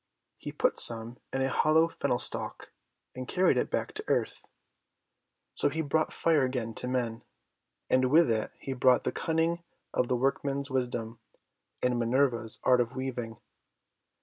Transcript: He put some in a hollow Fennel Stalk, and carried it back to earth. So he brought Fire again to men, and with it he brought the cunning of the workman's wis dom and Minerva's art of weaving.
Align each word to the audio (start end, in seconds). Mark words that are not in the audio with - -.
He 0.39 0.51
put 0.51 0.79
some 0.79 1.19
in 1.31 1.43
a 1.43 1.49
hollow 1.49 1.87
Fennel 1.89 2.17
Stalk, 2.17 2.73
and 3.13 3.27
carried 3.27 3.55
it 3.55 3.69
back 3.69 3.93
to 3.93 4.03
earth. 4.07 4.47
So 5.53 5.69
he 5.69 5.81
brought 5.81 6.11
Fire 6.11 6.43
again 6.43 6.73
to 6.73 6.87
men, 6.87 7.21
and 7.87 8.09
with 8.09 8.27
it 8.31 8.51
he 8.59 8.73
brought 8.73 9.03
the 9.03 9.11
cunning 9.11 9.63
of 9.93 10.07
the 10.07 10.15
workman's 10.17 10.71
wis 10.71 10.87
dom 10.87 11.19
and 11.83 11.99
Minerva's 11.99 12.59
art 12.63 12.81
of 12.81 12.95
weaving. 12.95 13.37